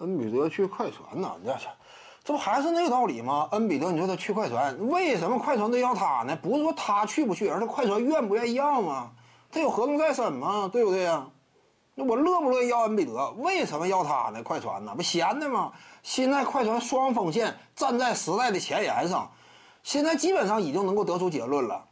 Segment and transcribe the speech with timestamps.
[0.00, 1.30] 恩比德去快船呢？
[1.44, 1.60] 这这
[2.24, 3.48] 这不还是那个道理吗？
[3.52, 6.36] 恩比德，你说他去快船，为什么快船队要他呢？
[6.42, 9.10] 不是说他去不去，而是快船愿不愿意要吗？
[9.50, 10.68] 他有合同在身吗？
[10.72, 11.26] 对不对呀？
[11.94, 13.30] 那我乐不乐意要恩比德？
[13.38, 14.42] 为什么要他呢？
[14.42, 14.94] 快船呢？
[14.96, 15.72] 不闲的吗？
[16.02, 19.30] 现在快船双锋线站在时代的前沿上，
[19.82, 21.84] 现在基本上已经能够得出结论了。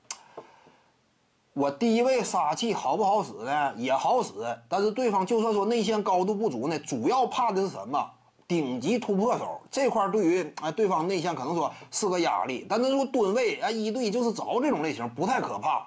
[1.59, 3.75] 我低位杀气好不好使呢？
[3.77, 4.31] 也好使，
[4.69, 8.09] 但是对方就算说内线高度不足呢，主要怕的是什么？
[8.47, 15.85] 顶级突破手这块对于哎对方内线可能说是个压力，但是说吨位啊一对一就是着这种类型不太可怕，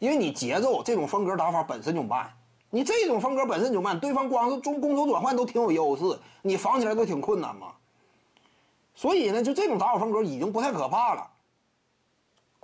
[0.00, 2.28] 因为你节奏这种风格打法本身就慢，
[2.70, 7.68] 你这种风格本身就慢，对方光是中攻守转换都挺有优势，你防起来都挺困难嘛。
[8.92, 11.30] 所以呢，就这种打法风格已经不太可怕了。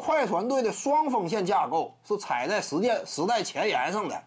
[0.01, 4.23] 快船队的双锋线架构是踩在时间时代前沿上的，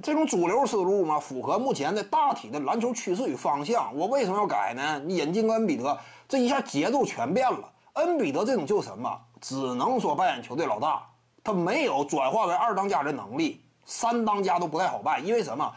[0.00, 3.94] 这种主流思路嘛，符合目前的大体的篮球趋势与方向。
[3.96, 5.02] 我为什么要改呢？
[5.04, 5.98] 你引进个恩比德，
[6.28, 7.68] 这一下节奏全变了。
[7.94, 9.20] 恩比德这种就什么？
[9.40, 11.04] 只能说扮演球队老大，
[11.42, 15.26] 他没有转化为二当家的能力，三当家都不太好办。
[15.26, 15.70] 因为什么？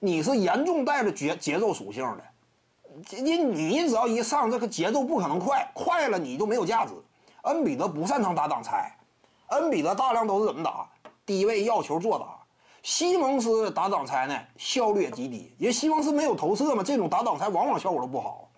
[0.00, 2.24] 你是严重带着节节奏属性的，
[3.22, 6.92] 你你只要一上这个节奏不可能快，快了你就没有价值。
[7.42, 8.96] 恩比德不擅长打挡拆，
[9.48, 10.88] 恩比德大量都是怎么打？
[11.24, 12.26] 低位要球做打。
[12.82, 18.48] 西蒙斯打挡拆呢，效率也极低，因为西蒙斯没有投射嘛，这种打挡拆往往效果都不好。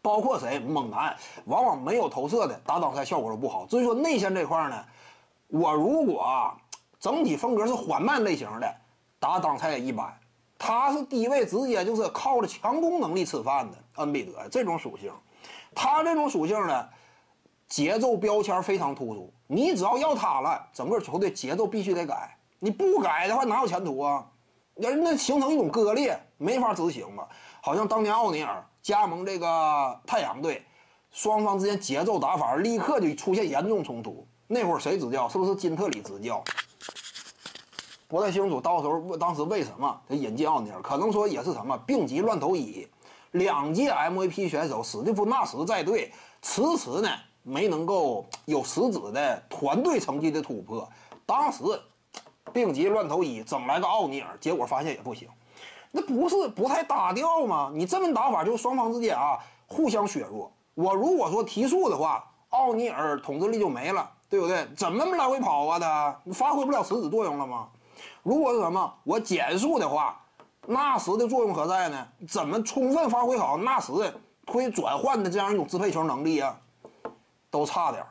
[0.00, 3.64] 包括谁猛男，往往没有投射的打挡拆效果都不好。
[3.66, 4.84] 至于说内线这块呢，
[5.46, 6.56] 我如果啊
[6.98, 8.74] 整体风格是缓慢类型的，
[9.20, 10.12] 打挡拆也一般。
[10.58, 15.12] 他是低位直接就是靠着强攻能力吃饭的，恩比德这种属性，
[15.74, 16.88] 他这种属性呢。
[17.72, 22.36] 节奏标签非常突出，你只要要他了，整个球队节奏必须得改。
[22.58, 24.26] 你不改的话，哪有前途啊？
[24.74, 27.26] 人那形成一种割裂，没法执行嘛。
[27.62, 30.62] 好像当年奥尼尔加盟这个太阳队，
[31.12, 34.26] 双方之间节奏打法立刻就出现严重冲突。
[34.46, 35.26] 那会儿谁执教？
[35.26, 36.44] 是不是金特里执教？
[38.06, 38.60] 不太清楚。
[38.60, 40.82] 到时候当时为什么他引进奥尼尔？
[40.82, 42.86] 可能说也是什么病急乱投医，
[43.30, 47.08] 两届 MVP 选手史蒂夫纳什在队，迟迟呢。
[47.42, 50.88] 没能够有实质的团队成绩的突破，
[51.26, 51.62] 当时
[52.52, 55.28] 病急乱投医，整来个奥尼尔，结果发现也不行，
[55.90, 57.70] 那不是不太搭调吗？
[57.74, 60.52] 你这么打法，就双方之间啊互相削弱。
[60.74, 64.66] 我如果说提速的话，奥尼尔统治力就没了，对不对？
[64.76, 65.78] 怎么来回跑啊？
[65.78, 67.68] 他发挥不了实质作用了吗？
[68.22, 70.20] 如果是什么我减速的话，
[70.66, 72.06] 纳什的作用何在呢？
[72.28, 73.92] 怎么充分发挥好纳什
[74.46, 76.58] 推转换的这样一种支配球能力啊？
[77.52, 78.08] 都差点儿，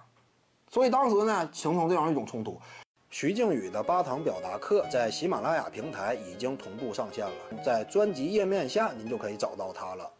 [0.69, 2.61] 所以当时呢形成这样一种冲突。
[3.09, 10.13] 徐静宇的八堂表达课在喜马拉雅平台已经同步上线了，在专辑页面下您就可以找到它了。